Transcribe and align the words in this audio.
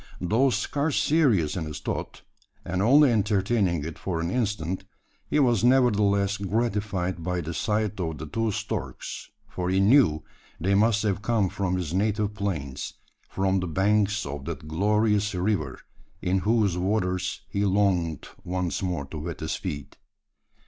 Though 0.19 0.49
scarce 0.49 0.99
serious 0.99 1.55
in 1.55 1.65
his 1.65 1.79
thought 1.79 2.23
and 2.65 2.81
only 2.81 3.11
entertaining 3.11 3.85
it 3.85 3.99
for 3.99 4.19
an 4.19 4.31
instant 4.31 4.83
he 5.29 5.37
was 5.37 5.63
nevertheless 5.63 6.37
gratified 6.37 7.23
by 7.23 7.39
the 7.41 7.53
sight 7.53 7.99
of 7.99 8.17
the 8.17 8.25
two 8.25 8.49
storks, 8.51 9.29
for 9.47 9.69
he 9.69 9.79
knew 9.79 10.23
they 10.59 10.73
must 10.73 11.03
have 11.03 11.21
come 11.21 11.49
from 11.49 11.75
his 11.77 11.93
native 11.93 12.33
plains 12.33 12.95
from 13.29 13.59
the 13.59 13.67
banks 13.67 14.25
of 14.25 14.45
that 14.45 14.67
glorious 14.67 15.35
river 15.35 15.79
in 16.19 16.39
whose 16.39 16.79
waters 16.79 17.41
he 17.47 17.63
longed 17.63 18.27
once 18.43 18.81
more 18.81 19.05
to 19.05 19.19
wet 19.19 19.39
his 19.39 19.55
feet. 19.55 19.97